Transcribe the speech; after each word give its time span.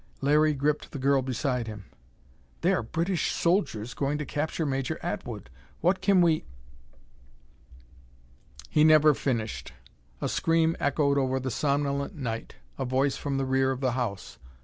Larry 0.19 0.55
gripped 0.55 0.93
the 0.93 0.97
girl 0.97 1.21
beside 1.21 1.67
him. 1.67 1.85
"They 2.61 2.73
are 2.73 2.81
British 2.81 3.31
soldiers 3.33 3.93
going 3.93 4.17
to 4.17 4.25
capture 4.25 4.65
Major 4.65 4.97
Atwood! 5.03 5.51
What 5.81 6.01
can 6.01 6.21
we 6.23 6.43
"He 8.71 8.83
never 8.83 9.13
finished. 9.13 9.73
A 10.19 10.27
scream 10.27 10.75
echoed 10.79 11.19
over 11.19 11.39
the 11.39 11.51
somnolent 11.51 12.15
night 12.15 12.55
a 12.79 12.83
voice 12.85 13.15
from 13.17 13.37
the 13.37 13.45
rear 13.45 13.69
of 13.69 13.79
the 13.79 13.91
house. 13.91 14.39